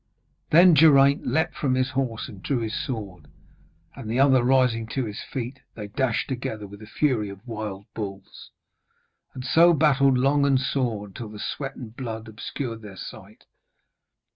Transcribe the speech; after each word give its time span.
Then 0.49 0.73
Geraint 0.73 1.27
leaped 1.27 1.53
from 1.53 1.75
his 1.75 1.91
horse 1.91 2.27
and 2.27 2.41
drew 2.41 2.57
his 2.57 2.73
sword, 2.73 3.27
and 3.95 4.09
the 4.09 4.19
other 4.19 4.43
rising 4.43 4.87
to 4.87 5.05
his 5.05 5.21
feet, 5.21 5.59
they 5.75 5.89
dashed 5.89 6.27
together 6.27 6.65
with 6.65 6.79
the 6.79 6.87
fury 6.87 7.29
of 7.29 7.47
wild 7.47 7.85
bulls; 7.93 8.49
and 9.35 9.45
so 9.45 9.73
battled 9.75 10.17
long 10.17 10.43
and 10.43 10.59
sore 10.59 11.05
until 11.05 11.29
the 11.29 11.37
sweat 11.37 11.75
and 11.75 11.95
blood 11.95 12.27
obscured 12.27 12.81
their 12.81 12.97
sight. 12.97 13.43